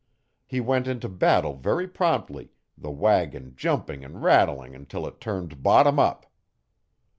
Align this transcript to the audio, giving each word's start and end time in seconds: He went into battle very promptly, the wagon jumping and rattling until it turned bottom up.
He 0.47 0.59
went 0.59 0.87
into 0.87 1.07
battle 1.07 1.53
very 1.53 1.87
promptly, 1.87 2.49
the 2.75 2.89
wagon 2.89 3.53
jumping 3.55 4.03
and 4.03 4.23
rattling 4.23 4.73
until 4.73 5.05
it 5.05 5.21
turned 5.21 5.61
bottom 5.61 5.99
up. 5.99 6.25